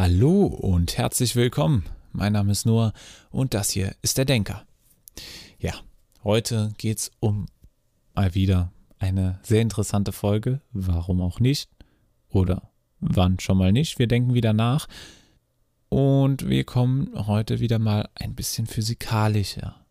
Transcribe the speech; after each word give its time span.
Hallo 0.00 0.44
und 0.44 0.96
herzlich 0.96 1.34
willkommen. 1.34 1.84
Mein 2.12 2.34
Name 2.34 2.52
ist 2.52 2.66
Noah 2.66 2.92
und 3.30 3.52
das 3.52 3.70
hier 3.70 3.96
ist 4.00 4.16
der 4.16 4.26
Denker. 4.26 4.64
Ja, 5.58 5.74
heute 6.22 6.72
geht 6.78 6.98
es 6.98 7.10
um 7.18 7.46
mal 8.14 8.32
wieder 8.36 8.70
eine 9.00 9.40
sehr 9.42 9.60
interessante 9.60 10.12
Folge. 10.12 10.60
Warum 10.70 11.20
auch 11.20 11.40
nicht? 11.40 11.68
Oder 12.28 12.70
wann 13.00 13.40
schon 13.40 13.58
mal 13.58 13.72
nicht? 13.72 13.98
Wir 13.98 14.06
denken 14.06 14.34
wieder 14.34 14.52
nach. 14.52 14.86
Und 15.88 16.48
wir 16.48 16.62
kommen 16.62 17.10
heute 17.26 17.58
wieder 17.58 17.80
mal 17.80 18.08
ein 18.14 18.36
bisschen 18.36 18.68
physikalischer 18.68 19.84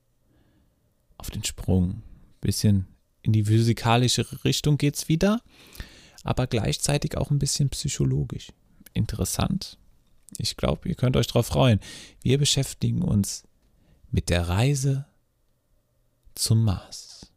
auf 1.18 1.32
den 1.32 1.44
Sprung. 1.44 1.90
Ein 1.90 2.04
bisschen 2.40 2.88
in 3.24 3.34
die 3.34 3.44
physikalische 3.44 4.26
Richtung 4.46 4.78
geht 4.78 4.96
es 4.96 5.10
wieder, 5.10 5.42
aber 6.24 6.48
gleichzeitig 6.48 7.18
auch 7.18 7.30
ein 7.30 7.40
bisschen 7.40 7.68
psychologisch. 7.68 8.54
Interessant 8.94 9.78
ich 10.38 10.58
glaube, 10.58 10.90
ihr 10.90 10.96
könnt 10.96 11.16
euch 11.16 11.28
darauf 11.28 11.48
freuen. 11.48 11.80
Wir 12.22 12.38
beschäftigen 12.38 13.02
uns 13.02 13.44
mit 14.12 14.30
der 14.30 14.48
Reise 14.48 15.06
zum 16.36 16.64
Mars. 16.64 17.32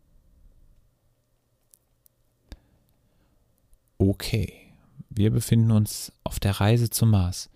Okay, 3.99 4.55
wir 5.11 5.31
befinden 5.31 5.71
uns 5.71 6.13
auf 6.25 6.41
der 6.41 6.53
Reise 6.53 6.91
zum 6.91 7.11
Mars. 7.11 7.51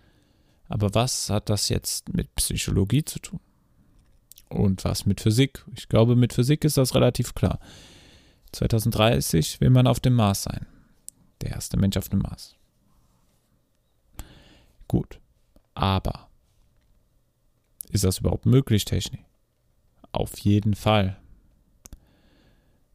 Aber 0.69 0.95
was 0.95 1.30
hat 1.30 1.48
das 1.48 1.69
jetzt 1.69 2.12
mit 2.12 2.34
Psychologie 2.34 3.05
zu 3.05 3.19
tun? 3.19 3.41
Und 4.48 4.84
was 4.84 5.06
mit 5.06 5.20
Physik? 5.20 5.64
Ich 5.75 5.89
glaube, 5.89 6.16
mit 6.16 6.33
Physik 6.33 6.64
ist 6.64 6.77
das 6.77 6.95
relativ 6.95 7.34
klar. 7.34 7.59
2030 8.53 9.61
will 9.61 9.70
man 9.70 9.87
auf 9.87 10.01
dem 10.01 10.14
Mars 10.14 10.44
sein. 10.44 10.66
Der 11.41 11.50
erste 11.53 11.77
Mensch 11.77 11.97
auf 11.97 12.09
dem 12.09 12.20
Mars. 12.20 12.56
Gut. 14.87 15.20
Aber 15.75 16.28
ist 17.91 18.05
das 18.05 18.19
überhaupt 18.19 18.47
möglich, 18.47 18.84
Technik? 18.84 19.25
Auf 20.12 20.39
jeden 20.39 20.75
Fall. 20.75 21.16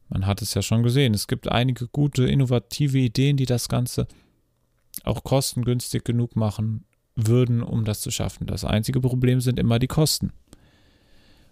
Man 0.08 0.26
hat 0.26 0.42
es 0.42 0.54
ja 0.54 0.62
schon 0.62 0.82
gesehen. 0.82 1.14
Es 1.14 1.28
gibt 1.28 1.48
einige 1.48 1.86
gute, 1.86 2.24
innovative 2.24 2.98
Ideen, 2.98 3.36
die 3.36 3.46
das 3.46 3.68
Ganze 3.68 4.08
auch 5.04 5.22
kostengünstig 5.22 6.04
genug 6.04 6.36
machen 6.36 6.84
würden, 7.14 7.62
um 7.62 7.84
das 7.84 8.00
zu 8.00 8.10
schaffen. 8.10 8.46
Das 8.46 8.64
einzige 8.64 9.00
Problem 9.00 9.40
sind 9.40 9.58
immer 9.58 9.78
die 9.78 9.86
Kosten. 9.86 10.32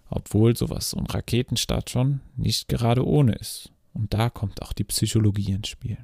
Obwohl 0.09 0.55
sowas, 0.57 0.91
so 0.91 0.97
ein 0.97 1.05
Raketenstart 1.05 1.89
schon 1.89 2.21
nicht 2.35 2.67
gerade 2.67 3.05
ohne 3.05 3.33
ist. 3.33 3.71
Und 3.93 4.13
da 4.13 4.29
kommt 4.29 4.61
auch 4.61 4.73
die 4.73 4.83
Psychologie 4.83 5.51
ins 5.51 5.67
Spiel. 5.67 5.97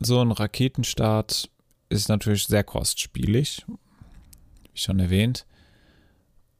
So 0.00 0.20
ein 0.20 0.30
Raketenstart 0.30 1.50
ist 1.88 2.08
natürlich 2.08 2.46
sehr 2.46 2.64
kostspielig, 2.64 3.64
wie 4.72 4.78
schon 4.78 5.00
erwähnt. 5.00 5.46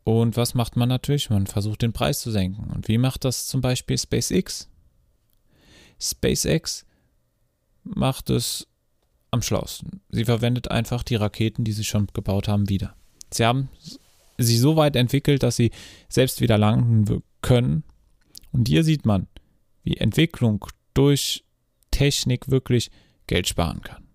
Und 0.04 0.36
was 0.36 0.54
macht 0.54 0.76
man 0.76 0.88
natürlich? 0.88 1.30
Man 1.30 1.46
versucht 1.46 1.82
den 1.82 1.92
Preis 1.92 2.20
zu 2.20 2.30
senken. 2.30 2.70
Und 2.70 2.88
wie 2.88 2.98
macht 2.98 3.24
das 3.24 3.46
zum 3.46 3.60
Beispiel 3.60 3.98
SpaceX? 3.98 4.68
SpaceX 6.00 6.86
macht 7.84 8.30
es 8.30 8.66
am 9.30 9.42
schlausten. 9.42 10.00
Sie 10.08 10.24
verwendet 10.24 10.70
einfach 10.70 11.02
die 11.02 11.16
Raketen, 11.16 11.64
die 11.64 11.72
sie 11.72 11.84
schon 11.84 12.06
gebaut 12.12 12.48
haben, 12.48 12.68
wieder. 12.68 12.96
Sie 13.30 13.44
haben 13.44 13.68
sie 14.38 14.56
so 14.56 14.76
weit 14.76 14.96
entwickelt, 14.96 15.42
dass 15.42 15.56
sie 15.56 15.70
selbst 16.08 16.40
wieder 16.40 16.58
landen 16.58 17.22
können. 17.42 17.84
Und 18.52 18.68
hier 18.68 18.84
sieht 18.84 19.04
man, 19.04 19.26
wie 19.84 19.96
Entwicklung 19.96 20.64
durch 20.94 21.44
Technik 21.90 22.48
wirklich 22.50 22.90
Geld 23.28 23.46
sparen 23.46 23.82
kann. 23.82 24.08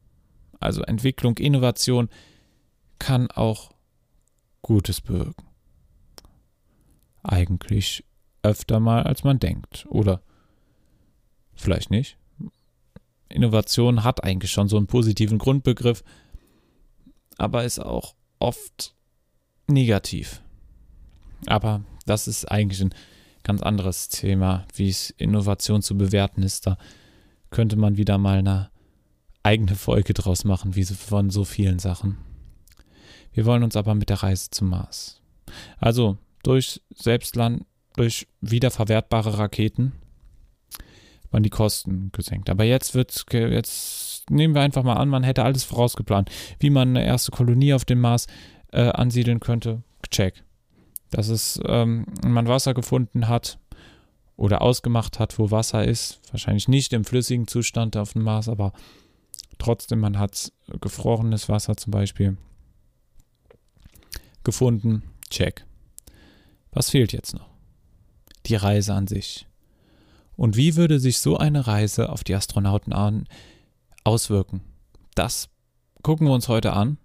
Also 0.59 0.81
Entwicklung, 0.81 1.38
Innovation 1.38 2.09
kann 3.00 3.31
auch 3.31 3.72
Gutes 4.62 5.00
bewirken. 5.01 5.46
Eigentlich 7.23 8.03
öfter 8.44 8.79
mal, 8.79 9.03
als 9.03 9.23
man 9.23 9.40
denkt. 9.40 9.85
Oder 9.90 10.22
vielleicht 11.53 11.91
nicht. 11.91 12.18
Innovation 13.29 14.03
hat 14.03 14.23
eigentlich 14.23 14.52
schon 14.52 14.68
so 14.68 14.78
einen 14.78 14.88
positiven 14.88 15.38
Grundbegriff, 15.38 16.03
aber 17.38 17.63
ist 17.63 17.79
auch 17.79 18.16
oft 18.40 18.96
negativ. 19.68 20.41
Aber 21.47 21.84
das 22.06 22.28
ist 22.28 22.46
eigentlich 22.46 22.81
ein 22.81 22.94
ganz 23.44 23.62
anderes 23.62 24.09
Thema, 24.09 24.66
wie 24.75 24.90
es 24.90 25.09
Innovation 25.09 25.81
zu 25.81 25.97
bewerten 25.97 26.44
ist. 26.44 26.68
Da 26.68 26.78
könnte 27.50 27.75
man 27.75 27.97
wieder 27.97 28.18
mal 28.18 28.38
eine 28.38 28.69
eigene 29.43 29.75
Folge 29.75 30.13
draus 30.13 30.45
machen, 30.45 30.75
wie 30.75 30.85
von 30.85 31.29
so 31.29 31.43
vielen 31.43 31.79
Sachen. 31.79 32.17
Wir 33.33 33.45
wollen 33.45 33.63
uns 33.63 33.75
aber 33.75 33.95
mit 33.95 34.09
der 34.09 34.23
Reise 34.23 34.49
zum 34.49 34.69
Mars. 34.69 35.21
Also 35.79 36.17
durch 36.43 36.81
Selbstland, 36.93 37.65
durch 37.95 38.27
wiederverwertbare 38.41 39.37
Raketen 39.37 39.93
waren 41.31 41.43
die 41.43 41.49
Kosten 41.49 42.11
gesenkt. 42.11 42.49
Aber 42.49 42.63
jetzt 42.63 42.93
wird, 42.93 43.25
jetzt 43.31 44.29
nehmen 44.29 44.53
wir 44.53 44.61
einfach 44.61 44.83
mal 44.83 44.93
an, 44.93 45.09
man 45.09 45.23
hätte 45.23 45.43
alles 45.43 45.63
vorausgeplant, 45.63 46.29
wie 46.59 46.69
man 46.69 46.89
eine 46.89 47.05
erste 47.05 47.31
Kolonie 47.31 47.73
auf 47.73 47.85
dem 47.85 47.99
Mars 47.99 48.27
äh, 48.71 48.81
ansiedeln 48.81 49.39
könnte. 49.39 49.83
Check. 50.09 50.43
Dass 51.09 51.27
es 51.27 51.59
ähm, 51.65 52.05
man 52.23 52.47
Wasser 52.47 52.73
gefunden 52.73 53.27
hat 53.27 53.57
oder 54.35 54.61
ausgemacht 54.61 55.19
hat, 55.19 55.39
wo 55.39 55.51
Wasser 55.51 55.85
ist. 55.85 56.19
Wahrscheinlich 56.31 56.67
nicht 56.67 56.93
im 56.93 57.03
flüssigen 57.03 57.47
Zustand 57.47 57.97
auf 57.97 58.13
dem 58.13 58.23
Mars, 58.23 58.47
aber 58.47 58.73
Trotzdem, 59.63 60.01
man 60.01 60.19
hat 60.19 60.51
gefrorenes 60.81 61.47
Wasser 61.47 61.78
zum 61.78 61.91
Beispiel 61.91 62.35
gefunden. 64.44 65.03
Check. 65.29 65.66
Was 66.74 66.90
fehlt 66.90 67.13
jetzt 67.13 67.34
noch? 67.34 67.50
Die 68.46 68.56
Reise 68.56 68.94
an 68.94 69.07
sich. 69.07 69.47
Und 70.35 70.57
wie 70.57 70.75
würde 70.75 71.00
sich 71.00 71.19
so 71.19 71.38
eine 71.38 71.66
Reise 71.66 72.09
auf 72.09 72.25
die 72.25 72.35
Astronauten 72.35 72.91
an 72.91 73.25
auswirken? 74.03 74.59
Das 75.16 75.47
gucken 76.02 76.28
wir 76.28 76.34
uns 76.34 76.50
heute 76.50 76.73
an, 76.73 76.97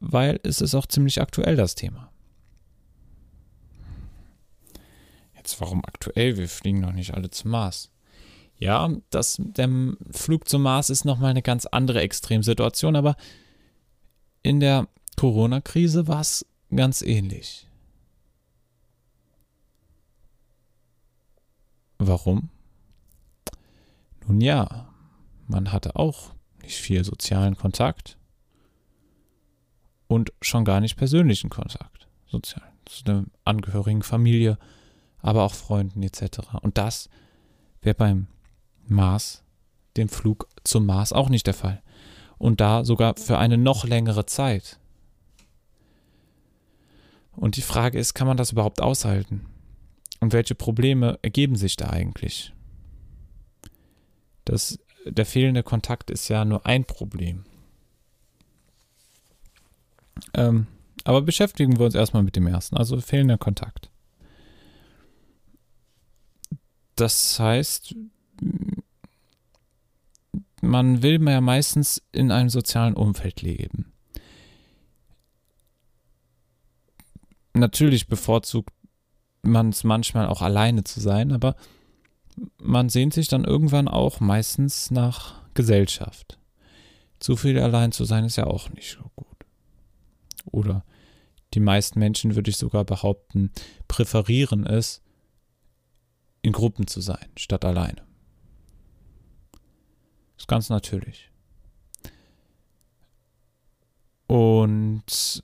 weil 0.00 0.40
es 0.42 0.60
ist 0.60 0.74
auch 0.74 0.86
ziemlich 0.86 1.20
aktuell 1.20 1.54
das 1.54 1.76
Thema. 1.76 2.10
Jetzt 5.36 5.60
warum 5.60 5.84
aktuell? 5.84 6.38
Wir 6.38 6.48
fliegen 6.48 6.80
noch 6.80 6.92
nicht 6.92 7.14
alle 7.14 7.30
zum 7.30 7.52
Mars. 7.52 7.92
Ja, 8.58 8.90
das, 9.10 9.36
der 9.38 9.68
Flug 10.12 10.48
zum 10.48 10.62
Mars 10.62 10.88
ist 10.88 11.04
nochmal 11.04 11.30
eine 11.30 11.42
ganz 11.42 11.66
andere 11.66 12.00
Extremsituation, 12.00 12.96
aber 12.96 13.16
in 14.42 14.60
der 14.60 14.88
Corona-Krise 15.16 16.08
war 16.08 16.20
es 16.20 16.46
ganz 16.74 17.02
ähnlich. 17.02 17.68
Warum? 21.98 22.50
Nun 24.26 24.40
ja, 24.40 24.88
man 25.46 25.72
hatte 25.72 25.96
auch 25.96 26.34
nicht 26.62 26.76
viel 26.76 27.04
sozialen 27.04 27.56
Kontakt 27.56 28.18
und 30.08 30.32
schon 30.40 30.64
gar 30.64 30.80
nicht 30.80 30.96
persönlichen 30.96 31.50
Kontakt. 31.50 32.08
Sozial. 32.26 32.72
Zu 32.84 33.04
einer 33.06 33.24
angehörigen 33.44 34.02
Familie, 34.02 34.58
aber 35.20 35.42
auch 35.42 35.54
Freunden 35.54 36.02
etc. 36.02 36.54
Und 36.62 36.78
das 36.78 37.08
wäre 37.82 37.94
beim 37.94 38.28
Mars, 38.90 39.42
dem 39.96 40.08
Flug 40.08 40.48
zum 40.64 40.86
Mars 40.86 41.12
auch 41.12 41.28
nicht 41.28 41.46
der 41.46 41.54
Fall. 41.54 41.82
Und 42.38 42.60
da 42.60 42.84
sogar 42.84 43.16
für 43.16 43.38
eine 43.38 43.56
noch 43.56 43.84
längere 43.84 44.26
Zeit. 44.26 44.78
Und 47.32 47.56
die 47.56 47.62
Frage 47.62 47.98
ist, 47.98 48.14
kann 48.14 48.26
man 48.26 48.36
das 48.36 48.52
überhaupt 48.52 48.80
aushalten? 48.80 49.46
Und 50.20 50.32
welche 50.32 50.54
Probleme 50.54 51.18
ergeben 51.22 51.56
sich 51.56 51.76
da 51.76 51.90
eigentlich? 51.90 52.52
Das, 54.44 54.78
der 55.04 55.26
fehlende 55.26 55.62
Kontakt 55.62 56.10
ist 56.10 56.28
ja 56.28 56.44
nur 56.44 56.64
ein 56.66 56.84
Problem. 56.84 57.44
Ähm, 60.34 60.66
aber 61.04 61.22
beschäftigen 61.22 61.78
wir 61.78 61.86
uns 61.86 61.94
erstmal 61.94 62.22
mit 62.22 62.36
dem 62.36 62.46
ersten, 62.46 62.76
also 62.76 63.00
fehlender 63.00 63.38
Kontakt. 63.38 63.90
Das 66.96 67.38
heißt, 67.38 67.94
man 70.66 71.02
will 71.02 71.22
ja 71.28 71.40
meistens 71.40 72.02
in 72.12 72.30
einem 72.30 72.50
sozialen 72.50 72.94
Umfeld 72.94 73.42
leben. 73.42 73.92
Natürlich 77.54 78.06
bevorzugt 78.06 78.70
man 79.42 79.70
es 79.70 79.84
manchmal 79.84 80.26
auch 80.26 80.42
alleine 80.42 80.84
zu 80.84 81.00
sein, 81.00 81.32
aber 81.32 81.56
man 82.60 82.88
sehnt 82.88 83.14
sich 83.14 83.28
dann 83.28 83.44
irgendwann 83.44 83.88
auch 83.88 84.20
meistens 84.20 84.90
nach 84.90 85.42
Gesellschaft. 85.54 86.38
Zu 87.18 87.36
viel 87.36 87.58
allein 87.58 87.92
zu 87.92 88.04
sein 88.04 88.24
ist 88.24 88.36
ja 88.36 88.46
auch 88.46 88.68
nicht 88.70 88.90
so 88.90 89.10
gut. 89.16 89.26
Oder 90.44 90.84
die 91.54 91.60
meisten 91.60 91.98
Menschen, 91.98 92.34
würde 92.34 92.50
ich 92.50 92.58
sogar 92.58 92.84
behaupten, 92.84 93.50
präferieren 93.88 94.66
es, 94.66 95.00
in 96.42 96.52
Gruppen 96.52 96.86
zu 96.86 97.00
sein, 97.00 97.28
statt 97.36 97.64
alleine. 97.64 98.05
Ist 100.36 100.48
ganz 100.48 100.68
natürlich. 100.68 101.30
Und 104.26 105.40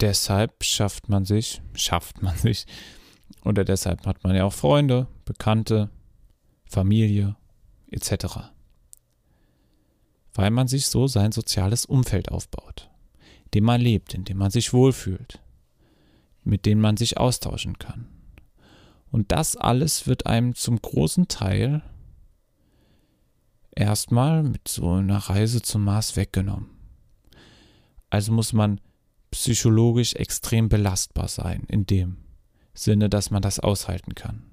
deshalb 0.00 0.62
schafft 0.64 1.08
man 1.08 1.24
sich, 1.24 1.60
schafft 1.74 2.22
man 2.22 2.36
sich, 2.36 2.66
oder 3.44 3.64
deshalb 3.64 4.06
hat 4.06 4.22
man 4.24 4.36
ja 4.36 4.44
auch 4.44 4.52
Freunde, 4.52 5.08
Bekannte, 5.24 5.90
Familie 6.64 7.36
etc. 7.90 8.50
Weil 10.34 10.50
man 10.50 10.68
sich 10.68 10.86
so 10.86 11.06
sein 11.06 11.32
soziales 11.32 11.84
Umfeld 11.84 12.30
aufbaut, 12.30 12.90
in 13.44 13.50
dem 13.54 13.64
man 13.64 13.80
lebt, 13.80 14.14
in 14.14 14.24
dem 14.24 14.38
man 14.38 14.50
sich 14.50 14.72
wohlfühlt, 14.72 15.40
mit 16.44 16.64
dem 16.64 16.80
man 16.80 16.96
sich 16.96 17.18
austauschen 17.18 17.78
kann. 17.78 18.08
Und 19.10 19.30
das 19.30 19.56
alles 19.56 20.06
wird 20.06 20.26
einem 20.26 20.54
zum 20.54 20.80
großen 20.80 21.28
Teil 21.28 21.82
erstmal 23.74 24.42
mit 24.42 24.68
so 24.68 24.90
einer 24.90 25.18
Reise 25.18 25.62
zum 25.62 25.84
Mars 25.84 26.16
weggenommen. 26.16 26.70
Also 28.10 28.32
muss 28.32 28.52
man 28.52 28.80
psychologisch 29.30 30.14
extrem 30.14 30.68
belastbar 30.68 31.28
sein, 31.28 31.64
in 31.68 31.86
dem 31.86 32.18
Sinne, 32.74 33.08
dass 33.08 33.30
man 33.30 33.42
das 33.42 33.60
aushalten 33.60 34.14
kann. 34.14 34.44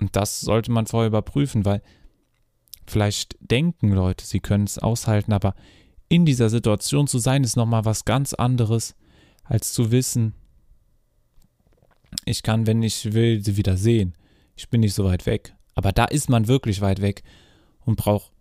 Und 0.00 0.14
das 0.16 0.40
sollte 0.40 0.70
man 0.70 0.86
vorher 0.86 1.08
überprüfen, 1.08 1.64
weil 1.64 1.82
vielleicht 2.86 3.36
denken 3.40 3.90
Leute, 3.90 4.24
sie 4.24 4.40
können 4.40 4.64
es 4.64 4.78
aushalten, 4.78 5.32
aber 5.32 5.54
in 6.08 6.26
dieser 6.26 6.50
Situation 6.50 7.06
zu 7.06 7.18
sein, 7.18 7.42
ist 7.42 7.56
nochmal 7.56 7.84
was 7.84 8.04
ganz 8.04 8.34
anderes, 8.34 8.94
als 9.44 9.72
zu 9.72 9.90
wissen, 9.90 10.34
ich 12.24 12.42
kann, 12.42 12.66
wenn 12.66 12.82
ich 12.82 13.12
will, 13.12 13.42
sie 13.44 13.56
wieder 13.56 13.76
sehen. 13.76 14.14
Ich 14.56 14.68
bin 14.68 14.80
nicht 14.80 14.94
so 14.94 15.04
weit 15.04 15.26
weg. 15.26 15.56
Aber 15.74 15.92
da 15.92 16.04
ist 16.04 16.28
man 16.28 16.48
wirklich 16.48 16.80
weit 16.80 17.00
weg 17.00 17.22
und 17.84 17.96
braucht 17.96 18.32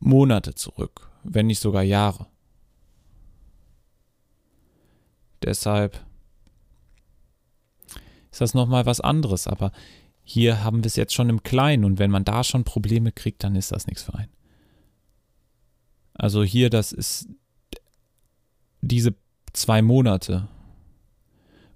Monate 0.00 0.54
zurück, 0.54 1.10
wenn 1.24 1.46
nicht 1.46 1.60
sogar 1.60 1.82
Jahre. 1.82 2.26
Deshalb 5.42 6.04
ist 8.30 8.40
das 8.40 8.54
nochmal 8.54 8.86
was 8.86 9.00
anderes. 9.00 9.46
Aber 9.46 9.72
hier 10.22 10.62
haben 10.62 10.84
wir 10.84 10.86
es 10.86 10.96
jetzt 10.96 11.14
schon 11.14 11.28
im 11.28 11.42
Kleinen 11.42 11.84
und 11.84 11.98
wenn 11.98 12.10
man 12.10 12.24
da 12.24 12.44
schon 12.44 12.64
Probleme 12.64 13.12
kriegt, 13.12 13.44
dann 13.44 13.56
ist 13.56 13.72
das 13.72 13.86
nichts 13.86 14.02
für 14.02 14.14
einen. 14.14 14.32
Also 16.14 16.42
hier, 16.42 16.70
das 16.70 16.92
ist 16.92 17.28
diese 18.80 19.14
zwei 19.52 19.82
Monate, 19.82 20.48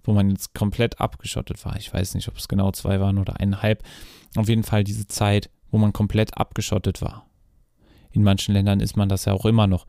wo 0.05 0.13
man 0.13 0.31
jetzt 0.31 0.55
komplett 0.55 1.01
abgeschottet 1.01 1.65
war. 1.65 1.77
Ich 1.77 1.93
weiß 1.93 2.15
nicht, 2.15 2.29
ob 2.29 2.37
es 2.37 2.49
genau 2.49 2.71
zwei 2.73 3.01
waren 3.01 3.19
oder 3.19 3.41
eineinhalb. 3.41 3.83
Auf 4.37 4.49
jeden 4.49 4.65
Fall 4.65 4.85
diese 4.85 5.07
Zeit, 5.07 5.51
wo 5.71 5.79
man 5.79 5.93
komplett 5.93 6.37
abgeschottet 6.37 7.03
war. 7.03 7.27
In 8.13 8.23
manchen 8.23 8.53
Ländern 8.53 8.81
ist 8.81 8.97
man 8.97 9.09
das 9.09 9.25
ja 9.25 9.33
auch 9.33 9.45
immer 9.45 9.67
noch. 9.67 9.87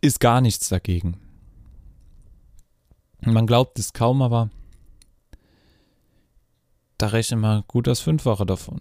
Ist 0.00 0.20
gar 0.20 0.40
nichts 0.40 0.68
dagegen. 0.68 1.18
Man 3.20 3.46
glaubt 3.46 3.78
es 3.78 3.92
kaum, 3.92 4.22
aber 4.22 4.50
da 6.98 7.08
rechnet 7.08 7.40
man 7.40 7.64
gut 7.66 7.86
das 7.86 8.00
Fünffache 8.00 8.46
davon. 8.46 8.80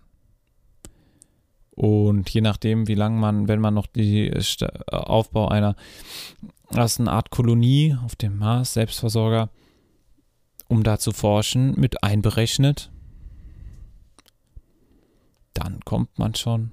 Und 1.72 2.30
je 2.32 2.42
nachdem, 2.42 2.88
wie 2.88 2.96
lange 2.96 3.20
man, 3.20 3.48
wenn 3.48 3.60
man 3.60 3.76
noch 3.76 3.86
die 3.86 4.34
Aufbau 4.92 5.48
einer 5.48 5.76
ersten 6.72 7.08
Art 7.08 7.30
Kolonie 7.30 7.98
auf 8.04 8.16
dem 8.16 8.38
Mars, 8.38 8.74
Selbstversorger, 8.74 9.50
um 10.68 10.84
da 10.84 11.00
zu 11.00 11.12
forschen, 11.12 11.80
mit 11.80 12.04
einberechnet, 12.04 12.92
dann 15.54 15.80
kommt 15.86 16.20
man 16.20 16.36
schon 16.36 16.72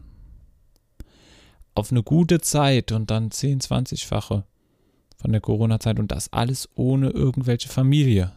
auf 1.75 1.91
eine 1.91 2.03
gute 2.03 2.41
Zeit 2.41 2.93
und 2.93 3.11
dann 3.11 3.31
10, 3.31 3.61
20-fache 3.61 4.45
von 5.17 5.33
der 5.33 5.41
Corona-Zeit 5.41 5.99
und 5.99 6.13
das 6.13 6.33
alles 6.33 6.69
ohne 6.75 7.11
irgendwelche 7.11 7.69
Familie. 7.69 8.33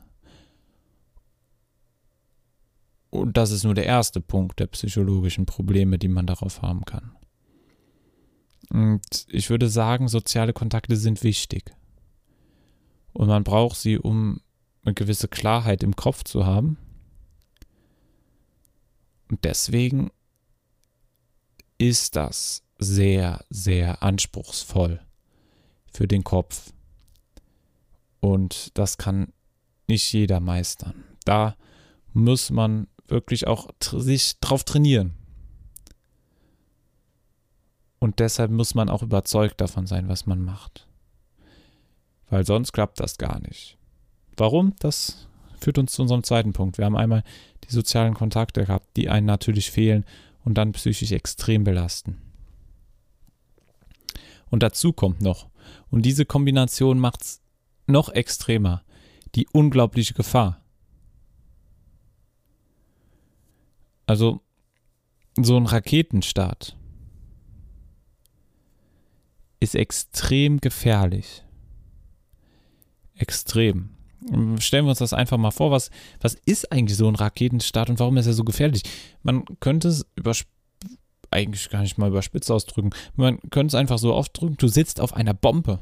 Und 3.10 3.38
das 3.38 3.52
ist 3.52 3.64
nur 3.64 3.74
der 3.74 3.86
erste 3.86 4.22
Punkt 4.22 4.60
der 4.60 4.68
psychologischen 4.68 5.46
Probleme, 5.46 5.98
die 5.98 6.08
man 6.08 6.28
darauf 6.28 6.62
haben 6.62 6.86
kann. 6.86 7.12
Und 8.70 9.26
ich 9.30 9.50
würde 9.50 9.70
sagen, 9.70 10.08
soziale 10.08 10.54
Kontakte 10.54 10.96
sind 10.96 11.24
wichtig. 11.24 11.74
Und 13.14 13.28
man 13.28 13.44
braucht 13.44 13.78
sie, 13.78 13.98
um 13.98 14.42
eine 14.84 14.94
gewisse 14.94 15.28
Klarheit 15.28 15.84
im 15.84 15.96
Kopf 15.96 16.24
zu 16.24 16.46
haben. 16.46 16.78
Und 19.30 19.44
deswegen 19.44 20.12
ist 21.78 22.16
das 22.16 22.64
sehr, 22.80 23.44
sehr 23.50 24.04
anspruchsvoll 24.04 25.02
für 25.92 26.08
den 26.08 26.24
Kopf. 26.24 26.72
Und 28.20 28.78
das 28.78 28.98
kann 28.98 29.34
nicht 29.88 30.12
jeder 30.14 30.40
meistern. 30.40 31.04
Da 31.26 31.56
muss 32.14 32.50
man 32.50 32.88
wirklich 33.08 33.48
auch 33.48 33.70
sich 33.82 34.40
drauf 34.40 34.64
trainieren. 34.64 35.17
Und 38.00 38.20
deshalb 38.20 38.52
muss 38.52 38.76
man 38.76 38.90
auch 38.90 39.02
überzeugt 39.02 39.60
davon 39.60 39.88
sein, 39.88 40.08
was 40.08 40.26
man 40.26 40.44
macht. 40.44 40.88
Weil 42.30 42.46
sonst 42.46 42.74
klappt 42.74 43.00
das 43.00 43.18
gar 43.18 43.40
nicht. 43.40 43.78
Warum? 44.36 44.76
Das 44.80 45.28
führt 45.60 45.78
uns 45.78 45.94
zu 45.94 46.04
unserem 46.04 46.24
zweiten 46.24 46.54
Punkt. 46.54 46.78
Wir 46.78 46.86
haben 46.86 46.98
einmal 46.98 47.24
die 47.64 47.74
sozialen 47.74 48.14
Kontakte 48.14 48.66
gehabt, 48.66 48.96
die 48.96 49.10
einen 49.10 49.26
natürlich 49.26 49.72
fehlen 49.72 50.06
und 50.44 50.56
dann 50.56 50.74
psychisch 50.74 51.12
extrem 51.12 51.64
belasten. 51.64 52.22
Und 54.50 54.64
dazu 54.64 54.94
kommt 54.94 55.22
noch, 55.22 55.50
und 55.90 56.04
diese 56.04 56.26
Kombination 56.26 57.00
macht 57.00 57.22
es 57.22 57.42
noch 57.88 58.10
extremer, 58.10 58.84
die 59.36 59.48
unglaubliche 59.52 60.14
Gefahr. 60.14 60.62
Also 64.06 64.42
so 65.36 65.58
ein 65.58 65.66
Raketenstart 65.66 66.77
ist 69.60 69.76
extrem 69.76 70.60
gefährlich. 70.60 71.44
Extrem. 73.16 73.90
Stellen 74.60 74.86
wir 74.86 74.90
uns 74.90 75.00
das 75.00 75.14
einfach 75.14 75.38
mal 75.38 75.52
vor, 75.52 75.72
was, 75.72 75.90
was 76.20 76.36
ist 76.46 76.72
eigentlich 76.72 76.98
so 76.98 77.08
ein 77.08 77.16
Raketenstart 77.16 77.90
und 77.90 78.00
warum 78.00 78.18
ist 78.18 78.28
er 78.28 78.34
so 78.34 78.44
gefährlich? 78.44 78.84
Man 79.24 79.46
könnte 79.60 79.88
es 79.88 80.06
eigentlich 81.32 81.70
gar 81.70 81.82
nicht 81.82 81.98
mal 81.98 82.10
überspitzt 82.10 82.52
ausdrücken. 82.52 82.92
Man 83.16 83.40
könnte 83.50 83.68
es 83.68 83.76
einfach 83.76 83.98
so 83.98 84.14
ausdrücken, 84.14 84.58
du 84.58 84.68
sitzt 84.68 85.00
auf 85.00 85.14
einer 85.14 85.34
Bombe. 85.34 85.80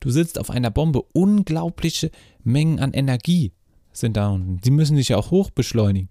Du 0.00 0.10
sitzt 0.10 0.38
auf 0.38 0.50
einer 0.50 0.70
Bombe. 0.70 1.02
Unglaubliche 1.12 2.10
Mengen 2.44 2.78
an 2.78 2.92
Energie 2.92 3.52
sind 3.92 4.16
da 4.16 4.28
unten. 4.28 4.58
Die 4.58 4.70
müssen 4.70 4.96
dich 4.96 5.08
ja 5.08 5.16
auch 5.16 5.30
hochbeschleunigen. 5.30 6.08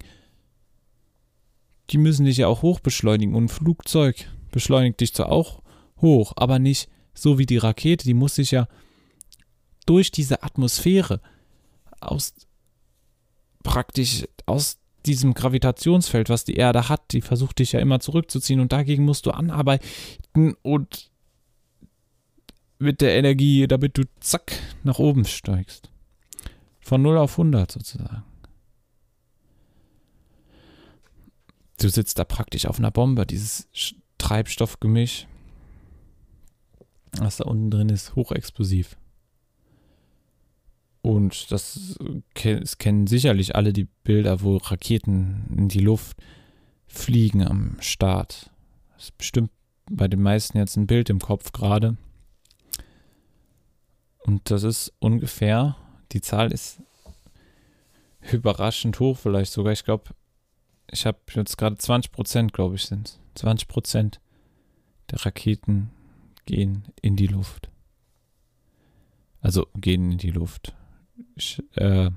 Die 1.90 1.98
müssen 1.98 2.26
dich 2.26 2.38
ja 2.38 2.48
auch 2.48 2.62
hochbeschleunigen. 2.62 3.34
Und 3.34 3.46
ein 3.46 3.50
Flugzeug 3.50 4.28
beschleunigt 4.52 5.00
dich 5.00 5.14
zwar 5.14 5.32
auch 5.32 5.62
hoch, 6.02 6.34
aber 6.36 6.60
nicht 6.60 6.90
so 7.14 7.38
wie 7.38 7.46
die 7.46 7.58
Rakete. 7.58 8.06
Die 8.06 8.14
muss 8.14 8.36
sich 8.36 8.52
ja 8.52 8.68
durch 9.86 10.12
diese 10.12 10.44
Atmosphäre 10.44 11.22
aus 12.00 12.34
praktisch 13.64 14.26
aus 14.46 14.78
diesem 15.06 15.34
Gravitationsfeld, 15.34 16.30
was 16.30 16.44
die 16.44 16.56
Erde 16.56 16.90
hat, 16.90 17.12
die 17.12 17.22
versucht 17.22 17.60
dich 17.60 17.72
ja 17.72 17.80
immer 17.80 18.00
zurückzuziehen 18.00 18.60
und 18.60 18.72
dagegen 18.72 19.04
musst 19.06 19.26
du 19.26 19.32
anarbeiten 19.32 20.56
und 20.62 21.10
mit 22.80 23.02
der 23.02 23.16
Energie, 23.16 23.68
damit 23.68 23.98
du 23.98 24.04
zack 24.20 24.52
nach 24.84 25.00
oben 25.00 25.26
steigst. 25.26 25.90
Von 26.80 27.02
0 27.02 27.18
auf 27.18 27.32
100 27.32 27.72
sozusagen. 27.72 28.24
Du 31.80 31.90
sitzt 31.90 32.20
da 32.20 32.24
praktisch 32.24 32.66
auf 32.66 32.80
einer 32.80 32.92
Bombe, 32.92 33.26
dieses 33.26 33.68
Treibstoffgemisch, 34.18 35.28
was 37.20 37.38
da 37.38 37.46
unten 37.46 37.72
drin 37.72 37.90
ist, 37.90 38.16
hochexplosiv. 38.16 38.98
Und 41.02 41.52
das, 41.52 41.98
das 42.34 42.78
kennen 42.78 43.08
sicherlich 43.08 43.56
alle 43.56 43.72
die 43.72 43.88
Bilder, 44.04 44.42
wo 44.42 44.58
Raketen 44.58 45.46
in 45.56 45.70
die 45.70 45.80
Luft 45.80 46.18
fliegen 46.88 47.46
am 47.46 47.78
Start. 47.80 48.50
Das 48.96 49.06
ist 49.06 49.18
bestimmt 49.18 49.52
bei 49.90 50.08
den 50.08 50.22
meisten 50.22 50.58
jetzt 50.58 50.76
ein 50.76 50.88
Bild 50.88 51.10
im 51.10 51.20
Kopf 51.20 51.52
gerade. 51.52 51.96
Und 54.20 54.52
das 54.52 54.64
ist 54.64 54.92
ungefähr, 55.00 55.78
die 56.12 56.22
Zahl 56.22 56.52
ist 56.52 56.82
überraschend 58.32 59.00
hoch 59.00 59.18
vielleicht 59.18 59.54
sogar. 59.54 59.72
Ich 59.72 59.86
glaube, 59.86 60.12
ich 60.92 61.06
habe 61.06 61.20
jetzt 61.34 61.58
gerade 61.58 61.78
20 61.78 62.12
Prozent, 62.12 62.54
glaube 62.54 62.76
ich, 62.76 62.86
sind 62.86 63.20
20 63.36 63.68
Prozent 63.68 64.20
der 65.12 65.26
Raketen 65.26 65.92
gehen 66.48 66.92
in 67.02 67.16
die 67.16 67.28
Luft. 67.28 67.70
Also 69.42 69.68
gehen 69.76 70.12
in 70.12 70.18
die 70.18 70.32
Luft. 70.32 70.76
Ich, 71.36 71.62
äh, 71.76 72.10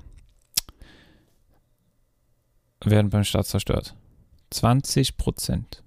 werden 2.83 3.11
beim 3.11 3.23
Start 3.23 3.45
zerstört. 3.45 3.95
20 4.49 5.17
Prozent. 5.17 5.83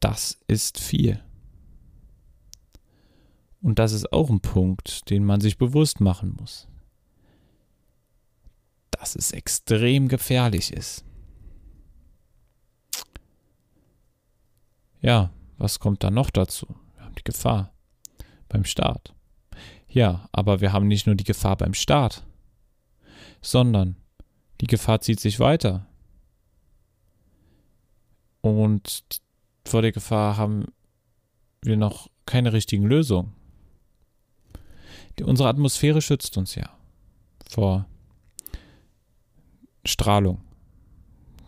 Das 0.00 0.38
ist 0.48 0.78
viel. 0.78 1.22
Und 3.60 3.78
das 3.78 3.92
ist 3.92 4.12
auch 4.12 4.30
ein 4.30 4.40
Punkt, 4.40 5.10
den 5.10 5.24
man 5.24 5.40
sich 5.40 5.58
bewusst 5.58 6.00
machen 6.00 6.36
muss. 6.38 6.68
Dass 8.90 9.14
es 9.14 9.32
extrem 9.32 10.08
gefährlich 10.08 10.72
ist. 10.72 11.04
Ja, 15.00 15.30
was 15.58 15.80
kommt 15.80 16.04
dann 16.04 16.14
noch 16.14 16.30
dazu? 16.30 16.66
Wir 16.94 17.04
haben 17.04 17.14
die 17.14 17.24
Gefahr 17.24 17.72
beim 18.48 18.64
Start. 18.64 19.14
Ja, 19.88 20.28
aber 20.32 20.60
wir 20.60 20.72
haben 20.72 20.86
nicht 20.86 21.06
nur 21.06 21.16
die 21.16 21.24
Gefahr 21.24 21.56
beim 21.56 21.74
Start, 21.74 22.24
sondern 23.42 23.96
die 24.60 24.66
Gefahr 24.66 25.00
zieht 25.00 25.20
sich 25.20 25.40
weiter. 25.40 25.86
Und 28.40 29.04
vor 29.64 29.82
der 29.82 29.92
Gefahr 29.92 30.36
haben 30.36 30.66
wir 31.62 31.76
noch 31.76 32.08
keine 32.26 32.52
richtigen 32.52 32.84
Lösungen. 32.84 33.34
Die, 35.18 35.24
unsere 35.24 35.48
Atmosphäre 35.48 36.00
schützt 36.00 36.36
uns 36.36 36.54
ja 36.54 36.70
vor 37.48 37.86
Strahlung, 39.84 40.40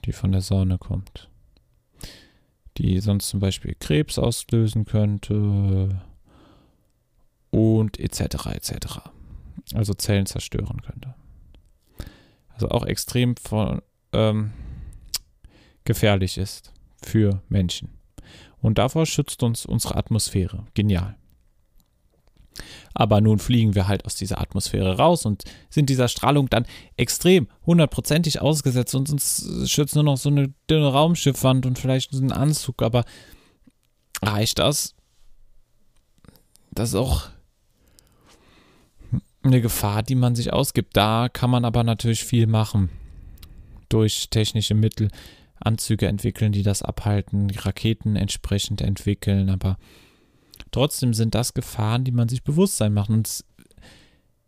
die 0.05 0.13
von 0.13 0.33
der 0.33 0.41
Sonne 0.41 0.79
kommt, 0.79 1.30
die 2.79 3.01
sonst 3.01 3.29
zum 3.29 3.41
Beispiel 3.41 3.75
Krebs 3.79 4.19
auslösen 4.19 4.85
könnte 4.85 6.01
und 7.51 7.99
etc. 7.99 8.47
etc. 8.47 9.01
Also 9.75 9.95
Zellen 9.95 10.27
zerstören 10.27 10.81
könnte. 10.83 11.15
Also 12.49 12.69
auch 12.69 12.85
extrem 12.85 13.37
von, 13.37 13.83
ähm, 14.13 14.53
gefährlich 15.85 16.39
ist 16.39 16.73
für 17.03 17.43
Menschen. 17.49 17.91
Und 18.61 18.79
davor 18.79 19.07
schützt 19.07 19.43
uns 19.43 19.65
unsere 19.65 19.97
Atmosphäre. 19.97 20.67
Genial. 20.75 21.17
Aber 22.95 23.21
nun 23.21 23.39
fliegen 23.39 23.75
wir 23.75 23.89
halt 23.89 24.05
aus 24.05 24.17
dieser 24.17 24.41
Atmosphäre 24.41 24.97
raus 24.97 25.25
und 25.25 25.45
sind 25.71 25.89
dieser 25.89 26.09
Strahlung 26.09 26.49
dann 26.51 26.67
extrem 26.97 27.49
hundertprozentig 27.65 28.41
ausgesetzt 28.41 28.95
und 28.95 29.11
uns 29.11 29.49
schützt 29.67 29.95
nur 29.95 30.05
noch 30.05 30.17
so 30.17 30.29
eine 30.29 30.53
dünne 30.69 30.93
Raumschiffwand 30.93 31.67
und 31.67 31.79
vielleicht 31.79 32.13
ein 32.13 32.33
Anzug. 32.33 32.83
Aber 32.83 33.05
reicht 34.23 34.59
das? 34.59 34.95
Das 36.73 36.91
ist 36.91 36.95
auch 36.95 37.29
eine 39.43 39.61
Gefahr, 39.61 40.03
die 40.03 40.15
man 40.15 40.35
sich 40.35 40.53
ausgibt. 40.53 40.97
Da 40.97 41.29
kann 41.29 41.51
man 41.51 41.65
aber 41.65 41.85
natürlich 41.85 42.25
viel 42.25 42.47
machen. 42.47 42.91
Durch 43.89 44.29
technische 44.31 44.75
Mittel, 44.75 45.09
Anzüge 45.59 46.07
entwickeln, 46.07 46.53
die 46.53 46.63
das 46.63 46.83
abhalten, 46.83 47.51
Raketen 47.51 48.17
entsprechend 48.17 48.81
entwickeln, 48.81 49.51
aber 49.51 49.79
trotzdem 50.71 51.15
sind 51.15 51.35
das 51.35 51.55
Gefahren, 51.55 52.05
die 52.05 52.13
man 52.13 52.29
sich 52.29 52.43
bewusst 52.43 52.77
sein 52.77 52.95
macht. 52.95 53.11
Und 53.11 53.45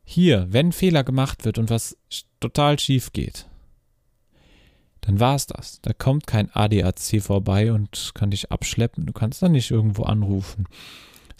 hier, 0.04 0.46
wenn 0.50 0.72
Fehler 0.72 1.04
gemacht 1.04 1.44
wird 1.44 1.58
und 1.58 1.70
was 1.70 1.96
total 2.40 2.78
schief 2.78 3.12
geht, 3.12 3.46
dann 5.02 5.18
war 5.18 5.34
es 5.34 5.46
das. 5.46 5.80
Da 5.82 5.92
kommt 5.92 6.26
kein 6.26 6.50
ADAC 6.54 7.20
vorbei 7.20 7.72
und 7.72 8.12
kann 8.14 8.30
dich 8.30 8.52
abschleppen. 8.52 9.06
Du 9.06 9.12
kannst 9.12 9.42
dann 9.42 9.52
nicht 9.52 9.70
irgendwo 9.70 10.04
anrufen 10.04 10.66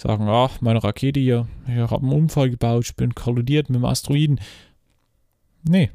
sagen, 0.03 0.29
ach, 0.29 0.61
meine 0.61 0.83
Rakete 0.83 1.21
hier, 1.21 1.49
ich 1.67 1.77
habe 1.77 2.03
einen 2.03 2.13
Unfall 2.13 2.51
gebaut, 2.51 2.85
ich 2.85 2.97
bin 2.97 3.15
kollidiert 3.15 3.71
mit 3.71 3.77
dem 3.77 3.85
Asteroiden. 3.85 4.41
Nee. 5.63 5.91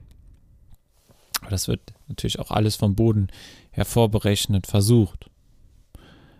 Aber 1.41 1.51
das 1.51 1.67
wird 1.67 1.94
natürlich 2.08 2.39
auch 2.39 2.51
alles 2.51 2.75
vom 2.75 2.96
Boden 2.96 3.27
hervorberechnet, 3.70 4.65
versucht. 4.65 5.29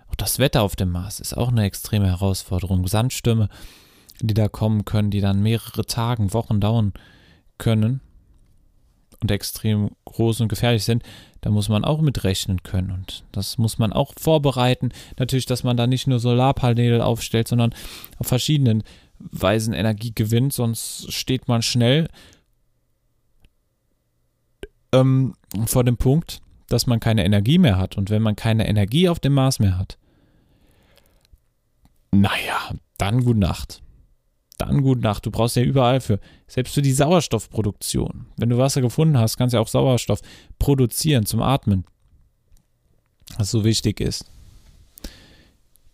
Auch 0.10 0.16
das 0.16 0.40
Wetter 0.40 0.62
auf 0.62 0.76
dem 0.76 0.92
Mars 0.92 1.20
ist 1.20 1.36
auch 1.36 1.50
eine 1.50 1.64
extreme 1.64 2.08
Herausforderung. 2.08 2.88
Sandstürme, 2.88 3.50
die 4.22 4.34
da 4.34 4.48
kommen 4.48 4.86
können, 4.86 5.12
die 5.12 5.22
dann 5.22 5.42
mehrere 5.42 5.86
Tage, 5.86 6.34
Wochen 6.34 6.60
dauern 6.60 6.94
können 7.58 8.02
und 9.20 9.32
extrem 9.32 9.92
groß 10.06 10.42
und 10.42 10.48
gefährlich 10.48 10.84
sind, 10.84 11.04
da 11.42 11.50
muss 11.50 11.70
man 11.70 11.86
auch 11.86 12.02
mit 12.02 12.24
rechnen 12.24 12.64
können. 12.64 12.92
Und 12.92 13.24
das 13.32 13.58
muss 13.58 13.78
man 13.78 13.94
auch 13.94 14.14
vorbereiten. 14.18 14.90
Natürlich, 15.18 15.46
dass 15.46 15.64
man 15.64 15.78
da 15.78 15.88
nicht 15.88 16.08
nur 16.08 16.20
Solarpaneele 16.20 17.04
aufstellt, 17.04 17.48
sondern 17.48 17.74
auf 18.20 18.28
verschiedenen 18.28 18.84
Weisen 19.20 19.74
Energie 19.74 20.12
gewinnt, 20.14 20.54
sonst 20.54 21.12
steht 21.12 21.48
man 21.48 21.62
schnell 21.62 22.08
ähm, 24.92 25.34
vor 25.66 25.84
dem 25.84 25.98
Punkt, 25.98 26.42
dass 26.70 26.88
man 26.88 27.00
keine 27.00 27.26
Energie 27.26 27.58
mehr 27.58 27.78
hat. 27.78 27.98
Und 27.98 28.10
wenn 28.10 28.22
man 28.22 28.36
keine 28.36 28.68
Energie 28.68 29.10
auf 29.10 29.20
dem 29.20 29.34
Mars 29.34 29.60
mehr 29.60 29.78
hat, 29.78 29.98
naja, 32.12 32.76
dann 32.98 33.24
gute 33.24 33.40
Nacht 33.40 33.82
dann 34.58 34.82
gute 34.82 35.02
Nacht. 35.02 35.26
Du 35.26 35.32
brauchst 35.32 35.56
ja 35.56 35.62
überall 35.62 36.02
für, 36.02 36.20
selbst 36.48 36.74
für 36.74 36.82
die 36.82 36.92
Sauerstoffproduktion. 36.92 38.28
Wenn 38.38 38.50
du 38.50 38.58
Wasser 38.58 38.82
gefunden 38.82 39.18
hast, 39.18 39.38
kannst 39.38 39.54
du 39.54 39.58
ja 39.58 39.62
auch 39.62 39.68
Sauerstoff 39.68 40.22
produzieren 40.60 41.26
zum 41.26 41.42
Atmen. 41.42 41.86
Was 43.38 43.52
so 43.52 43.64
wichtig 43.64 44.00
ist. 44.00 44.26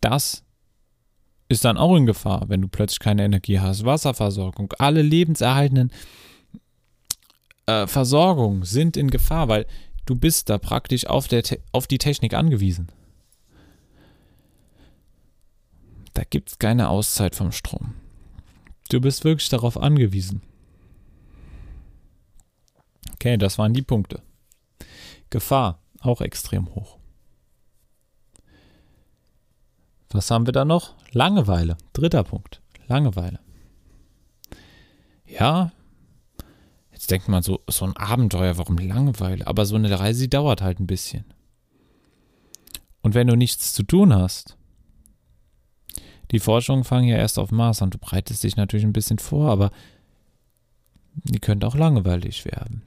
Das 0.01 0.44
ist 1.50 1.65
dann 1.65 1.77
auch 1.77 1.96
in 1.96 2.06
Gefahr, 2.06 2.46
wenn 2.48 2.62
du 2.62 2.68
plötzlich 2.68 3.00
keine 3.00 3.25
Energie 3.25 3.60
hast. 3.60 3.86
Wasserversorgung, 3.86 4.74
alle 4.80 5.01
lebenserhaltenden 5.01 5.92
äh, 7.65 7.86
Versorgungen 7.88 8.63
sind 8.63 8.98
in 8.98 9.10
Gefahr, 9.10 9.50
weil 9.50 9.65
du 10.05 10.15
bist 10.15 10.50
da 10.50 10.57
praktisch 10.57 11.07
auf, 11.07 11.27
der 11.27 11.43
auf 11.72 11.88
die 11.88 11.98
Technik 11.98 12.33
angewiesen. 12.33 12.91
Da 16.13 16.24
gibt 16.24 16.50
es 16.50 16.60
keine 16.60 16.89
Auszeit 16.89 17.36
vom 17.36 17.51
Strom. 17.51 17.95
Du 18.89 19.01
bist 19.01 19.24
wirklich 19.24 19.50
darauf 19.50 19.77
angewiesen. 19.77 20.41
Okay, 23.13 23.38
das 23.38 23.57
waren 23.57 23.74
die 23.74 23.81
Punkte. 23.81 24.22
Gefahr, 25.29 25.79
auch 26.01 26.22
extrem 26.22 26.74
hoch. 26.75 26.98
Was 30.10 30.29
haben 30.29 30.45
wir 30.45 30.53
da 30.53 30.65
noch? 30.65 30.93
Langeweile. 31.12 31.77
Dritter 31.93 32.24
Punkt. 32.24 32.62
Langeweile. 32.88 33.39
Ja, 35.25 35.72
jetzt 37.03 37.12
denkt 37.12 37.27
man 37.27 37.43
so, 37.43 37.60
so 37.69 37.83
ein 37.83 37.98
Abenteuer, 37.98 38.57
warum 38.57 38.77
Langeweile? 38.77 39.45
Aber 39.45 39.65
so 39.65 39.75
eine 39.75 40.00
Reise, 40.00 40.22
die 40.22 40.29
dauert 40.29 40.62
halt 40.62 40.79
ein 40.79 40.88
bisschen. 40.88 41.25
Und 43.01 43.13
wenn 43.13 43.27
du 43.27 43.36
nichts 43.36 43.74
zu 43.74 43.83
tun 43.83 44.13
hast, 44.13 44.55
die 46.31 46.39
Forschungen 46.39 46.86
fangen 46.86 47.10
ja 47.10 47.17
erst 47.17 47.38
auf 47.39 47.51
Mars 47.51 47.81
an. 47.81 47.89
Du 47.89 47.98
breitest 47.98 48.43
dich 48.43 48.55
natürlich 48.55 48.86
ein 48.86 48.93
bisschen 48.93 49.19
vor, 49.19 49.51
aber 49.51 49.72
die 51.15 51.39
könnte 51.39 51.67
auch 51.67 51.75
langweilig 51.75 52.45
werden. 52.45 52.83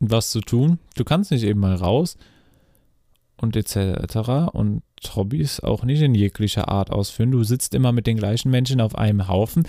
Was 0.00 0.30
zu 0.30 0.40
tun? 0.40 0.78
Du 0.96 1.04
kannst 1.04 1.30
nicht 1.30 1.44
eben 1.44 1.60
mal 1.60 1.74
raus 1.74 2.16
und 3.36 3.54
etc. 3.54 4.50
und 4.50 4.82
Hobbys 5.14 5.60
auch 5.60 5.84
nicht 5.84 6.00
in 6.00 6.14
jeglicher 6.14 6.68
Art 6.68 6.90
ausführen. 6.90 7.32
Du 7.32 7.44
sitzt 7.44 7.74
immer 7.74 7.92
mit 7.92 8.06
den 8.06 8.16
gleichen 8.16 8.50
Menschen 8.50 8.80
auf 8.80 8.94
einem 8.94 9.28
Haufen, 9.28 9.68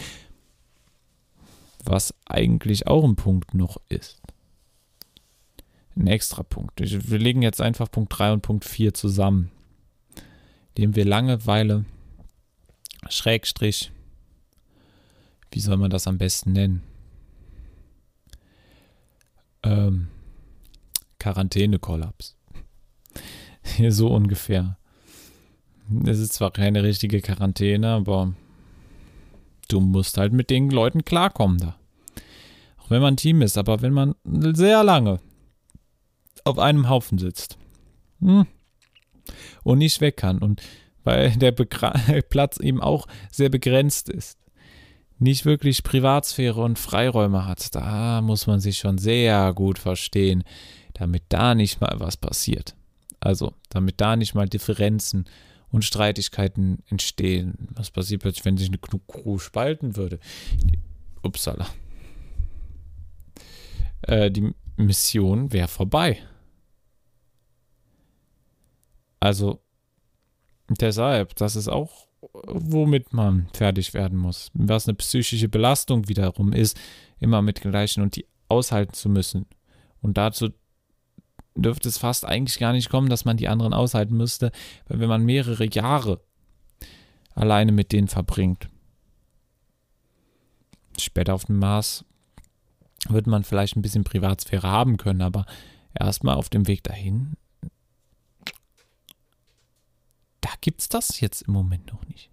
was 1.90 2.14
eigentlich 2.26 2.86
auch 2.86 3.04
ein 3.04 3.16
Punkt 3.16 3.56
noch 3.56 3.78
ist. 3.90 4.22
Ein 5.96 6.08
extra 6.08 6.44
Punkt. 6.44 6.80
Wir 6.80 7.20
legen 7.20 7.42
jetzt 7.42 7.62
einfach 7.62 7.90
Punkt 7.90 8.18
3 8.18 8.34
und 8.34 8.42
Punkt 8.42 8.64
4 8.64 8.94
zusammen, 8.94 9.50
indem 10.76 10.96
wir 10.96 11.04
Langeweile 11.04 11.86
Schrägstrich, 13.10 13.92
wie 15.52 15.60
soll 15.60 15.78
man 15.78 15.90
das 15.90 16.06
am 16.06 16.20
besten 16.20 16.54
nennen? 16.54 16.84
Ähm, 19.64 20.08
Quarantäne-Kollaps. 21.20 22.36
So 23.90 24.08
ungefähr. 24.08 24.78
Es 26.06 26.18
ist 26.18 26.34
zwar 26.34 26.50
keine 26.50 26.82
richtige 26.82 27.22
Quarantäne, 27.22 27.90
aber 27.90 28.34
du 29.68 29.80
musst 29.80 30.18
halt 30.18 30.34
mit 30.34 30.50
den 30.50 30.72
Leuten 30.72 31.06
klarkommen 31.06 31.60
da. 31.60 31.79
Auch 32.90 32.92
wenn 32.92 33.02
man 33.04 33.14
ein 33.14 33.18
Team 33.18 33.44
ist, 33.44 33.56
aber 33.56 33.84
wenn 33.84 33.94
man 33.94 34.16
sehr 34.56 34.84
lange 34.84 35.20
auf 36.44 36.58
einem 36.58 36.90
Haufen 36.90 37.20
sitzt 37.20 37.60
hm, 38.20 38.48
und 39.64 39.78
nicht 39.78 40.02
weg 40.02 40.18
kann 40.18 40.40
und 40.40 40.64
weil 41.04 41.32
der 41.38 41.52
Begra 41.52 41.92
Platz 42.30 42.60
eben 42.60 42.82
auch 42.82 43.06
sehr 43.32 43.50
begrenzt 43.50 44.10
ist. 44.10 44.40
Nicht 45.20 45.46
wirklich 45.46 45.84
Privatsphäre 45.84 46.62
und 46.62 46.80
Freiräume 46.80 47.46
hat. 47.46 47.76
Da 47.76 48.22
muss 48.22 48.48
man 48.48 48.60
sich 48.60 48.80
schon 48.80 48.98
sehr 48.98 49.54
gut 49.54 49.78
verstehen, 49.78 50.44
damit 50.94 51.24
da 51.30 51.54
nicht 51.54 51.82
mal 51.82 51.96
was 52.00 52.18
passiert. 52.18 52.76
Also, 53.20 53.54
damit 53.70 54.02
da 54.02 54.16
nicht 54.16 54.34
mal 54.34 54.50
Differenzen 54.50 55.26
und 55.72 55.86
Streitigkeiten 55.86 56.80
entstehen. 56.88 57.68
Was 57.76 57.92
passiert 57.92 58.24
plötzlich, 58.24 58.46
wenn 58.46 58.58
sich 58.58 58.70
eine 58.70 58.80
Crew 59.08 59.38
spalten 59.38 59.96
würde? 59.96 60.20
Upsala. 61.22 61.68
Äh, 64.02 64.32
die 64.32 64.54
Mission 64.78 65.52
wäre 65.52 65.68
vorbei. 65.68 66.20
Also 69.20 69.60
deshalb, 70.70 71.36
das 71.36 71.56
ist 71.56 71.68
auch, 71.68 72.08
womit 72.22 73.14
man 73.14 73.50
fertig 73.54 73.94
werden 73.94 74.18
muss. 74.18 74.52
Was 74.54 74.88
eine 74.88 74.96
psychische 74.96 75.50
Belastung 75.50 76.08
wiederum 76.08 76.54
ist, 76.54 76.80
immer 77.20 77.42
mit 77.42 77.62
gleichen 77.62 78.02
und 78.02 78.16
die 78.16 78.26
aushalten 78.48 78.94
zu 78.94 79.10
müssen. 79.10 79.46
Und 80.02 80.18
dazu 80.18 80.50
dürfte 81.56 81.90
es 81.90 81.98
fast 81.98 82.26
eigentlich 82.26 82.60
gar 82.60 82.72
nicht 82.74 82.90
kommen, 82.90 83.10
dass 83.10 83.26
man 83.26 83.38
die 83.38 83.48
anderen 83.48 83.74
aushalten 83.74 84.16
müsste, 84.16 84.52
weil 84.88 85.00
wenn 85.00 85.10
man 85.10 85.26
mehrere 85.26 85.66
Jahre 85.66 86.22
alleine 87.36 87.72
mit 87.72 87.92
denen 87.92 88.08
verbringt, 88.08 88.70
später 90.98 91.34
auf 91.34 91.46
dem 91.46 91.60
Mars 91.60 92.06
wird 93.08 93.28
man 93.28 93.44
vielleicht 93.44 93.76
ein 93.76 93.82
bisschen 93.82 94.04
Privatsphäre 94.04 94.68
haben 94.68 94.98
können, 94.98 95.22
aber 95.22 95.46
erstmal 95.94 96.36
auf 96.36 96.50
dem 96.50 96.68
Weg 96.68 96.84
dahin, 96.84 97.38
da 100.42 100.50
gibt 100.62 100.82
es 100.82 100.90
das 100.90 101.20
jetzt 101.20 101.44
im 101.44 101.54
Moment 101.54 101.92
noch 101.92 102.06
nicht. 102.08 102.30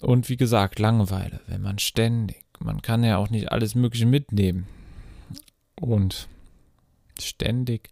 Und 0.00 0.28
wie 0.28 0.36
gesagt, 0.36 0.78
Langeweile, 0.78 1.40
wenn 1.46 1.62
man 1.62 1.78
ständig, 1.78 2.44
man 2.60 2.82
kann 2.82 3.04
ja 3.04 3.18
auch 3.18 3.30
nicht 3.30 3.50
alles 3.52 3.74
Mögliche 3.74 4.06
mitnehmen 4.06 4.66
und 5.80 6.28
ständig 7.20 7.90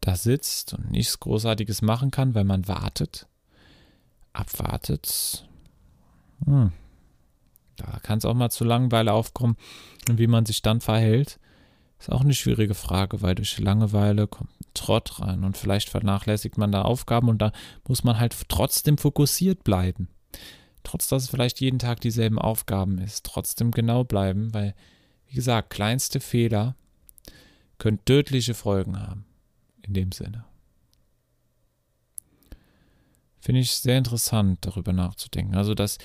da 0.00 0.16
sitzt 0.16 0.74
und 0.74 0.90
nichts 0.90 1.20
Großartiges 1.20 1.82
machen 1.82 2.10
kann, 2.10 2.34
weil 2.34 2.44
man 2.44 2.68
wartet, 2.68 3.26
abwartet. 4.32 5.46
Hm. 6.44 6.72
Da 7.80 7.98
kann 8.00 8.18
es 8.18 8.24
auch 8.24 8.34
mal 8.34 8.50
zu 8.50 8.64
Langeweile 8.64 9.12
aufkommen. 9.12 9.56
Und 10.08 10.18
wie 10.18 10.26
man 10.26 10.46
sich 10.46 10.62
dann 10.62 10.80
verhält, 10.80 11.38
ist 11.98 12.10
auch 12.10 12.22
eine 12.22 12.34
schwierige 12.34 12.74
Frage, 12.74 13.22
weil 13.22 13.34
durch 13.34 13.58
Langeweile 13.58 14.26
kommt 14.26 14.50
ein 14.60 14.70
Trott 14.74 15.20
rein 15.20 15.44
und 15.44 15.56
vielleicht 15.56 15.90
vernachlässigt 15.90 16.56
man 16.56 16.72
da 16.72 16.82
Aufgaben 16.82 17.28
und 17.28 17.42
da 17.42 17.52
muss 17.86 18.04
man 18.04 18.18
halt 18.18 18.36
trotzdem 18.48 18.96
fokussiert 18.96 19.64
bleiben. 19.64 20.08
Trotz 20.82 21.08
dass 21.08 21.24
es 21.24 21.30
vielleicht 21.30 21.60
jeden 21.60 21.78
Tag 21.78 22.00
dieselben 22.00 22.38
Aufgaben 22.38 22.98
ist, 22.98 23.26
trotzdem 23.26 23.70
genau 23.70 24.04
bleiben, 24.04 24.54
weil 24.54 24.74
wie 25.26 25.34
gesagt, 25.34 25.70
kleinste 25.70 26.20
Fehler 26.20 26.74
können 27.78 28.04
tödliche 28.04 28.54
Folgen 28.54 29.00
haben. 29.00 29.24
In 29.82 29.94
dem 29.94 30.12
Sinne. 30.12 30.44
Finde 33.40 33.60
ich 33.60 33.72
sehr 33.72 33.96
interessant, 33.96 34.58
darüber 34.62 34.92
nachzudenken. 34.92 35.54
Also, 35.56 35.74
das 35.74 35.98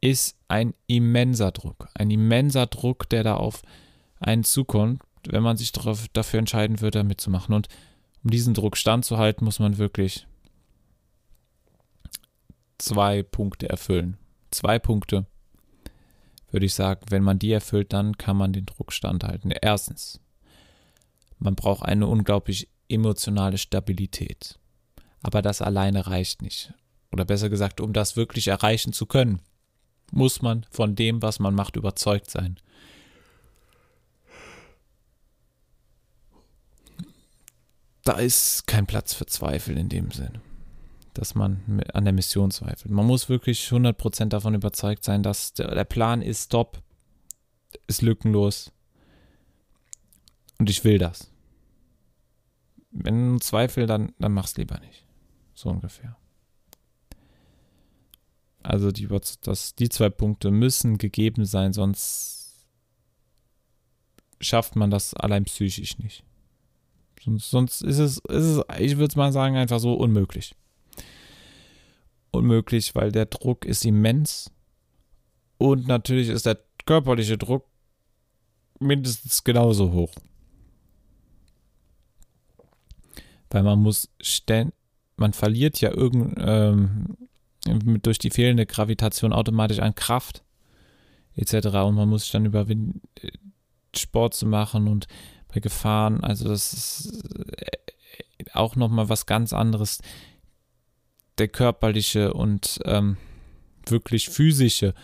ist 0.00 0.36
ein 0.48 0.74
immenser 0.86 1.52
Druck. 1.52 1.88
Ein 1.94 2.10
immenser 2.10 2.66
Druck, 2.66 3.08
der 3.08 3.24
da 3.24 3.34
auf 3.34 3.62
einen 4.20 4.44
zukommt, 4.44 5.02
wenn 5.26 5.42
man 5.42 5.56
sich 5.56 5.72
darauf, 5.72 6.06
dafür 6.12 6.38
entscheiden 6.38 6.80
würde, 6.80 7.04
mitzumachen. 7.04 7.54
Und 7.54 7.68
um 8.22 8.30
diesen 8.30 8.54
Druck 8.54 8.76
standzuhalten, 8.76 9.44
muss 9.44 9.58
man 9.58 9.78
wirklich 9.78 10.26
zwei 12.78 13.22
Punkte 13.22 13.68
erfüllen. 13.68 14.16
Zwei 14.50 14.78
Punkte 14.78 15.26
würde 16.50 16.66
ich 16.66 16.74
sagen, 16.74 17.00
wenn 17.10 17.22
man 17.22 17.38
die 17.38 17.52
erfüllt, 17.52 17.92
dann 17.92 18.16
kann 18.16 18.36
man 18.36 18.52
den 18.52 18.66
Druck 18.66 18.92
standhalten. 18.92 19.50
Erstens, 19.50 20.20
man 21.38 21.54
braucht 21.54 21.84
eine 21.84 22.06
unglaublich 22.06 22.68
emotionale 22.88 23.58
Stabilität. 23.58 24.58
Aber 25.22 25.42
das 25.42 25.60
alleine 25.60 26.06
reicht 26.06 26.42
nicht. 26.42 26.72
Oder 27.12 27.24
besser 27.24 27.50
gesagt, 27.50 27.80
um 27.80 27.92
das 27.92 28.16
wirklich 28.16 28.48
erreichen 28.48 28.92
zu 28.92 29.06
können, 29.06 29.40
muss 30.10 30.42
man 30.42 30.66
von 30.70 30.94
dem, 30.94 31.22
was 31.22 31.38
man 31.38 31.54
macht, 31.54 31.76
überzeugt 31.76 32.30
sein. 32.30 32.58
Da 38.04 38.12
ist 38.14 38.66
kein 38.66 38.86
Platz 38.86 39.12
für 39.12 39.26
Zweifel 39.26 39.76
in 39.76 39.88
dem 39.88 40.10
Sinn 40.10 40.40
dass 41.18 41.34
man 41.34 41.82
an 41.94 42.04
der 42.04 42.12
Mission 42.12 42.52
zweifelt. 42.52 42.92
Man 42.92 43.06
muss 43.06 43.28
wirklich 43.28 43.66
100% 43.66 44.26
davon 44.26 44.54
überzeugt 44.54 45.02
sein, 45.02 45.24
dass 45.24 45.52
der, 45.52 45.84
Plan 45.84 46.22
ist 46.22 46.50
top, 46.52 46.80
ist 47.88 48.02
lückenlos 48.02 48.70
und 50.58 50.70
ich 50.70 50.84
will 50.84 50.98
das. 50.98 51.32
Wenn 52.90 53.40
Zweifel, 53.40 53.86
dann, 53.86 54.12
dann 54.20 54.32
mach's 54.32 54.56
lieber 54.56 54.78
nicht. 54.78 55.04
So 55.54 55.70
ungefähr. 55.70 56.16
Also 58.68 58.92
die, 58.92 59.08
das, 59.42 59.74
die 59.74 59.88
zwei 59.88 60.10
Punkte 60.10 60.50
müssen 60.50 60.98
gegeben 60.98 61.44
sein, 61.44 61.72
sonst 61.72 62.66
schafft 64.40 64.76
man 64.76 64.90
das 64.90 65.14
allein 65.14 65.44
psychisch 65.44 65.98
nicht. 65.98 66.22
Sonst, 67.22 67.50
sonst 67.50 67.82
ist, 67.82 67.98
es, 67.98 68.18
ist 68.18 68.44
es, 68.44 68.62
ich 68.78 68.98
würde 68.98 69.16
mal 69.16 69.32
sagen, 69.32 69.56
einfach 69.56 69.80
so 69.80 69.94
unmöglich 69.94 70.54
unmöglich, 72.30 72.94
weil 72.94 73.12
der 73.12 73.26
Druck 73.26 73.64
ist 73.64 73.84
immens. 73.84 74.50
Und 75.58 75.86
natürlich 75.86 76.28
ist 76.28 76.46
der 76.46 76.58
körperliche 76.86 77.38
Druck 77.38 77.64
mindestens 78.78 79.44
genauso 79.44 79.92
hoch. 79.92 80.14
Weil 83.50 83.62
man 83.62 83.80
muss 83.80 84.08
ständig, 84.20 84.74
man 85.16 85.32
verliert 85.32 85.80
ja 85.80 85.90
irgend, 85.90 86.36
ähm, 86.38 87.16
durch 88.02 88.18
die 88.18 88.30
fehlende 88.30 88.66
Gravitation 88.66 89.32
automatisch 89.32 89.80
an 89.80 89.94
Kraft 89.94 90.42
etc. 91.36 91.68
Und 91.68 91.94
man 91.94 92.08
muss 92.08 92.22
sich 92.22 92.32
dann 92.32 92.46
überwinden, 92.46 93.00
Sport 93.96 94.34
zu 94.34 94.46
machen 94.46 94.88
und 94.88 95.06
bei 95.52 95.60
Gefahren, 95.60 96.22
also 96.22 96.48
das 96.48 96.72
ist 96.72 97.24
äh, 97.56 98.44
auch 98.52 98.76
nochmal 98.76 99.08
was 99.08 99.26
ganz 99.26 99.52
anderes 99.52 100.00
der 101.38 101.48
körperliche 101.48 102.34
und 102.34 102.80
ähm, 102.84 103.16
wirklich 103.86 104.28
physische 104.28 104.94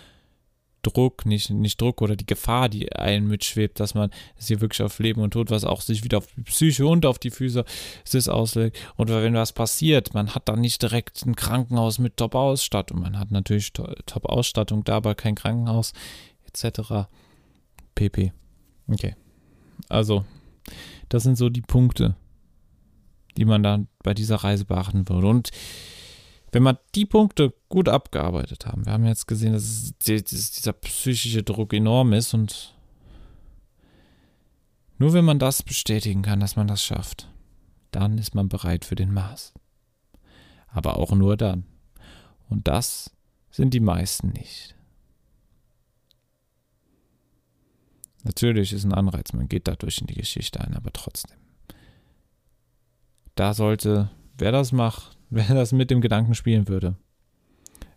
Druck, 0.84 1.26
nicht, 1.26 1.50
nicht 1.50 1.80
Druck 1.80 2.02
oder 2.02 2.16
die 2.16 2.26
Gefahr, 2.26 2.68
die 2.68 2.92
einen 2.92 3.26
mitschwebt, 3.26 3.80
dass 3.80 3.94
man 3.94 4.10
es 4.36 4.48
hier 4.48 4.60
wirklich 4.60 4.82
auf 4.82 4.98
Leben 4.98 5.20
und 5.20 5.32
Tod, 5.32 5.50
was 5.50 5.64
auch 5.64 5.80
sich 5.80 6.04
wieder 6.04 6.18
auf 6.18 6.26
die 6.26 6.42
Psyche 6.42 6.86
und 6.86 7.06
auf 7.06 7.18
die 7.18 7.30
Füße 7.30 7.64
es 8.12 8.28
auslegt. 8.28 8.78
Und 8.96 9.08
wenn 9.08 9.34
was 9.34 9.52
passiert, 9.52 10.14
man 10.14 10.34
hat 10.34 10.48
dann 10.48 10.60
nicht 10.60 10.82
direkt 10.82 11.24
ein 11.26 11.34
Krankenhaus 11.34 11.98
mit 11.98 12.16
Top-Ausstattung. 12.16 13.00
Man 13.00 13.18
hat 13.18 13.30
natürlich 13.30 13.72
Top-Ausstattung 13.72 14.84
da, 14.84 14.96
aber 14.96 15.14
kein 15.14 15.34
Krankenhaus 15.34 15.92
etc. 16.46 17.08
pp. 17.94 18.32
Okay. 18.86 19.16
Also, 19.88 20.24
das 21.08 21.22
sind 21.22 21.36
so 21.36 21.48
die 21.48 21.62
Punkte, 21.62 22.16
die 23.36 23.44
man 23.44 23.62
dann 23.62 23.88
bei 24.02 24.14
dieser 24.14 24.36
Reise 24.36 24.64
beachten 24.64 25.08
würde. 25.08 25.26
Und 25.26 25.50
wenn 26.54 26.62
wir 26.62 26.78
die 26.94 27.04
Punkte 27.04 27.52
gut 27.68 27.88
abgearbeitet 27.88 28.64
haben, 28.64 28.86
wir 28.86 28.92
haben 28.92 29.06
jetzt 29.06 29.26
gesehen, 29.26 29.54
dass, 29.54 29.92
dieser 30.06 30.72
psychische 30.72 31.42
Druck 31.42 31.72
enorm 31.72 32.12
ist 32.12 32.32
und 32.32 32.76
nur 34.96 35.12
wenn 35.14 35.24
man 35.24 35.40
das 35.40 35.64
bestätigen 35.64 36.22
kann, 36.22 36.38
dass 36.38 36.54
man 36.54 36.68
das 36.68 36.80
schafft, 36.80 37.28
dann 37.90 38.18
ist 38.18 38.36
man 38.36 38.48
bereit 38.48 38.84
für 38.84 38.94
den 38.94 39.12
Mars. 39.12 39.52
Aber 40.68 40.96
auch 40.96 41.10
nur 41.10 41.36
dann. 41.36 41.64
Und 42.48 42.68
das 42.68 43.10
sind 43.50 43.74
die 43.74 43.80
meisten 43.80 44.28
nicht. 44.28 44.76
Natürlich 48.22 48.72
ist 48.72 48.84
ein 48.84 48.94
Anreiz, 48.94 49.32
man 49.32 49.48
geht 49.48 49.66
dadurch 49.66 49.98
in 49.98 50.06
die 50.06 50.14
Geschichte 50.14 50.60
ein, 50.60 50.74
aber 50.74 50.92
trotzdem. 50.92 51.38
Da 53.34 53.54
sollte, 53.54 54.10
wer 54.38 54.52
das 54.52 54.70
macht, 54.70 55.18
wer 55.34 55.54
das 55.54 55.72
mit 55.72 55.90
dem 55.90 56.00
Gedanken 56.00 56.34
spielen 56.34 56.68
würde. 56.68 56.96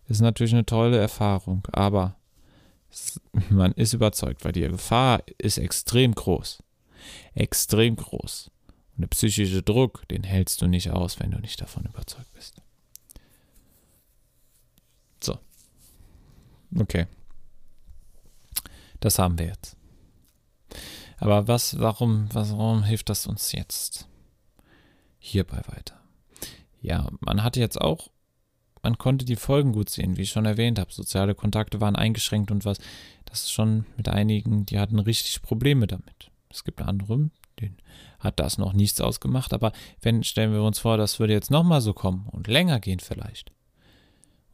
Ist 0.08 0.20
natürlich 0.20 0.52
eine 0.52 0.66
tolle 0.66 0.98
Erfahrung, 0.98 1.66
aber 1.72 2.16
man 3.50 3.72
ist 3.72 3.92
überzeugt, 3.92 4.44
weil 4.44 4.52
die 4.52 4.62
Gefahr 4.62 5.22
ist 5.38 5.58
extrem 5.58 6.14
groß. 6.14 6.62
Extrem 7.34 7.96
groß. 7.96 8.50
Und 8.96 9.02
der 9.02 9.08
psychische 9.08 9.62
Druck, 9.62 10.06
den 10.08 10.24
hältst 10.24 10.62
du 10.62 10.66
nicht 10.66 10.90
aus, 10.90 11.20
wenn 11.20 11.30
du 11.30 11.38
nicht 11.38 11.60
davon 11.60 11.84
überzeugt 11.84 12.32
bist. 12.32 12.60
So. 15.22 15.38
Okay. 16.76 17.06
Das 19.00 19.18
haben 19.18 19.38
wir 19.38 19.46
jetzt. 19.46 19.76
Aber 21.18 21.46
was, 21.48 21.78
warum, 21.78 22.28
warum 22.32 22.82
hilft 22.82 23.10
das 23.10 23.26
uns 23.26 23.52
jetzt? 23.52 24.08
Hierbei 25.18 25.62
weiter 25.66 25.98
ja, 26.80 27.08
man 27.20 27.42
hatte 27.42 27.60
jetzt 27.60 27.80
auch, 27.80 28.10
man 28.82 28.98
konnte 28.98 29.24
die 29.24 29.36
Folgen 29.36 29.72
gut 29.72 29.90
sehen, 29.90 30.16
wie 30.16 30.22
ich 30.22 30.30
schon 30.30 30.46
erwähnt 30.46 30.78
habe. 30.78 30.92
Soziale 30.92 31.34
Kontakte 31.34 31.80
waren 31.80 31.96
eingeschränkt 31.96 32.50
und 32.50 32.64
was. 32.64 32.78
Das 33.24 33.42
ist 33.42 33.52
schon 33.52 33.86
mit 33.96 34.08
einigen, 34.08 34.66
die 34.66 34.78
hatten 34.78 34.98
richtig 34.98 35.42
Probleme 35.42 35.86
damit. 35.86 36.30
Es 36.50 36.64
gibt 36.64 36.80
andere, 36.80 37.30
denen 37.60 37.76
hat 38.20 38.40
das 38.40 38.58
noch 38.58 38.72
nichts 38.72 39.00
ausgemacht, 39.00 39.52
aber 39.52 39.72
wenn, 40.00 40.22
stellen 40.24 40.52
wir 40.52 40.62
uns 40.62 40.78
vor, 40.78 40.96
das 40.96 41.20
würde 41.20 41.32
jetzt 41.32 41.50
nochmal 41.50 41.80
so 41.80 41.92
kommen 41.92 42.26
und 42.30 42.46
länger 42.46 42.80
gehen 42.80 43.00
vielleicht. 43.00 43.52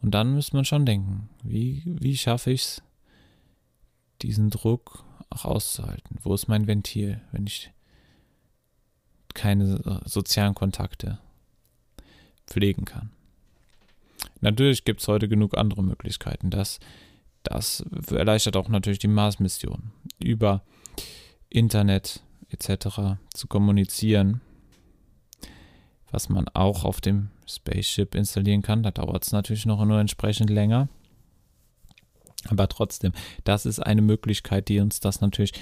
Und 0.02 0.10
dann 0.10 0.34
müsste 0.34 0.56
man 0.56 0.64
schon 0.64 0.84
denken, 0.84 1.30
wie, 1.42 1.82
wie 1.86 2.16
schaffe 2.16 2.50
ich 2.50 2.62
es, 2.62 2.82
diesen 4.22 4.50
Druck 4.50 5.04
auch 5.30 5.44
auszuhalten? 5.44 6.18
Wo 6.22 6.34
ist 6.34 6.48
mein 6.48 6.66
Ventil, 6.66 7.20
wenn 7.32 7.46
ich 7.46 7.70
keine 9.32 10.02
sozialen 10.04 10.54
Kontakte 10.54 11.18
pflegen 12.46 12.84
kann? 12.84 13.10
Natürlich 14.40 14.84
gibt 14.84 15.00
es 15.00 15.08
heute 15.08 15.28
genug 15.28 15.56
andere 15.56 15.82
Möglichkeiten. 15.82 16.50
Das, 16.50 16.78
das 17.42 17.84
erleichtert 18.10 18.56
auch 18.56 18.68
natürlich 18.68 18.98
die 18.98 19.08
Mars-Mission. 19.08 19.92
Über 20.22 20.62
Internet 21.48 22.20
etc. 22.50 23.18
zu 23.32 23.46
kommunizieren, 23.48 24.40
was 26.10 26.28
man 26.28 26.48
auch 26.48 26.84
auf 26.84 27.00
dem 27.00 27.30
Spaceship 27.46 28.14
installieren 28.14 28.62
kann. 28.62 28.82
Da 28.82 28.90
dauert 28.90 29.24
es 29.24 29.32
natürlich 29.32 29.66
noch 29.66 29.84
nur 29.84 29.98
entsprechend 29.98 30.50
länger. 30.50 30.88
Aber 32.48 32.68
trotzdem, 32.68 33.12
das 33.44 33.66
ist 33.66 33.80
eine 33.80 34.02
Möglichkeit, 34.02 34.68
die 34.68 34.80
uns 34.80 35.00
das 35.00 35.20
natürlich 35.20 35.52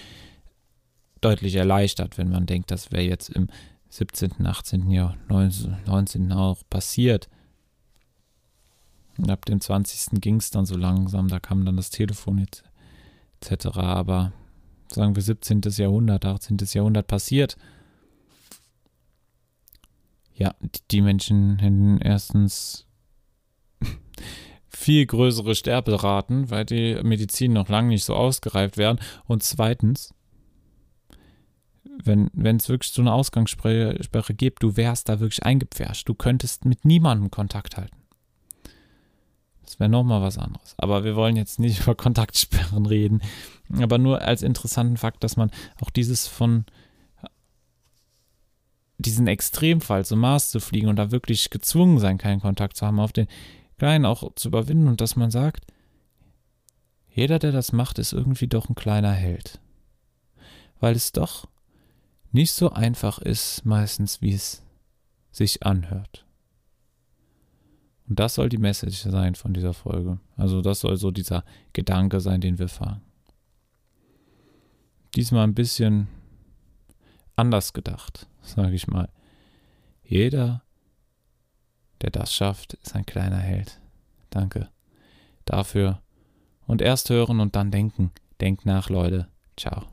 deutlich 1.20 1.54
erleichtert, 1.54 2.18
wenn 2.18 2.30
man 2.30 2.46
denkt, 2.46 2.70
das 2.70 2.90
wäre 2.90 3.04
jetzt 3.04 3.30
im 3.30 3.48
17., 3.92 4.46
18. 4.46 4.90
Jahr, 4.90 5.18
19. 5.28 6.32
auch 6.32 6.62
passiert. 6.70 7.28
Und 9.18 9.30
ab 9.30 9.44
dem 9.44 9.60
20. 9.60 10.18
ging 10.22 10.36
es 10.36 10.50
dann 10.50 10.64
so 10.64 10.78
langsam, 10.78 11.28
da 11.28 11.38
kam 11.38 11.66
dann 11.66 11.76
das 11.76 11.90
Telefon 11.90 12.38
jetzt 12.38 12.64
etc. 13.42 13.66
Aber 13.76 14.32
sagen 14.90 15.14
wir 15.14 15.22
17. 15.22 15.60
Jahrhundert, 15.76 16.24
18. 16.24 16.56
Jahrhundert 16.72 17.06
passiert. 17.06 17.58
Ja, 20.34 20.54
die 20.90 21.02
Menschen 21.02 21.58
hätten 21.58 21.98
erstens 21.98 22.86
viel 24.68 25.04
größere 25.04 25.54
Sterberaten, 25.54 26.48
weil 26.48 26.64
die 26.64 26.98
Medizin 27.02 27.52
noch 27.52 27.68
lange 27.68 27.88
nicht 27.88 28.04
so 28.04 28.14
ausgereift 28.14 28.78
werden. 28.78 29.00
Und 29.26 29.42
zweitens, 29.42 30.14
wenn 31.84 32.56
es 32.56 32.68
wirklich 32.68 32.92
so 32.92 33.02
eine 33.02 33.12
Ausgangssperre 33.12 34.34
gibt, 34.34 34.62
du 34.62 34.76
wärst 34.76 35.08
da 35.08 35.20
wirklich 35.20 35.42
eingepfercht. 35.44 36.08
Du 36.08 36.14
könntest 36.14 36.64
mit 36.64 36.84
niemandem 36.84 37.30
Kontakt 37.30 37.76
halten. 37.76 37.96
Das 39.62 39.80
wäre 39.80 39.90
nochmal 39.90 40.22
was 40.22 40.38
anderes. 40.38 40.74
Aber 40.78 41.04
wir 41.04 41.16
wollen 41.16 41.36
jetzt 41.36 41.58
nicht 41.58 41.80
über 41.82 41.94
Kontaktsperren 41.94 42.86
reden. 42.86 43.22
Aber 43.80 43.98
nur 43.98 44.22
als 44.22 44.42
interessanten 44.42 44.96
Fakt, 44.96 45.24
dass 45.24 45.36
man 45.36 45.50
auch 45.80 45.90
dieses 45.90 46.28
von 46.28 46.64
diesen 48.98 49.26
Extremfall 49.26 50.04
zum 50.04 50.20
Mars 50.20 50.50
zu 50.50 50.60
fliegen 50.60 50.88
und 50.88 50.96
da 50.96 51.10
wirklich 51.10 51.50
gezwungen 51.50 51.98
sein, 51.98 52.18
keinen 52.18 52.40
Kontakt 52.40 52.76
zu 52.76 52.86
haben, 52.86 53.00
auf 53.00 53.12
den 53.12 53.26
Kleinen 53.78 54.06
auch 54.06 54.34
zu 54.36 54.48
überwinden 54.48 54.86
und 54.86 55.00
dass 55.00 55.16
man 55.16 55.30
sagt, 55.30 55.66
jeder, 57.10 57.38
der 57.38 57.50
das 57.52 57.72
macht, 57.72 57.98
ist 57.98 58.12
irgendwie 58.12 58.46
doch 58.46 58.68
ein 58.68 58.74
kleiner 58.74 59.12
Held. 59.12 59.60
Weil 60.78 60.94
es 60.94 61.12
doch 61.12 61.48
nicht 62.32 62.52
so 62.52 62.70
einfach 62.70 63.18
ist, 63.18 63.64
meistens, 63.64 64.20
wie 64.20 64.34
es 64.34 64.62
sich 65.30 65.64
anhört. 65.64 66.26
Und 68.08 68.18
das 68.18 68.34
soll 68.34 68.48
die 68.48 68.58
Message 68.58 69.02
sein 69.02 69.34
von 69.34 69.54
dieser 69.54 69.74
Folge. 69.74 70.18
Also 70.36 70.60
das 70.60 70.80
soll 70.80 70.96
so 70.96 71.10
dieser 71.10 71.44
Gedanke 71.72 72.20
sein, 72.20 72.40
den 72.40 72.58
wir 72.58 72.68
fahren. 72.68 73.02
Diesmal 75.14 75.44
ein 75.44 75.54
bisschen 75.54 76.08
anders 77.36 77.72
gedacht, 77.72 78.26
sage 78.42 78.74
ich 78.74 78.86
mal. 78.86 79.08
Jeder, 80.02 80.62
der 82.00 82.10
das 82.10 82.34
schafft, 82.34 82.74
ist 82.74 82.94
ein 82.94 83.06
kleiner 83.06 83.38
Held. 83.38 83.80
Danke 84.30 84.68
dafür. 85.44 86.00
Und 86.66 86.82
erst 86.82 87.10
hören 87.10 87.40
und 87.40 87.56
dann 87.56 87.70
denken. 87.70 88.12
Denkt 88.40 88.66
nach, 88.66 88.88
Leute. 88.88 89.28
Ciao. 89.56 89.86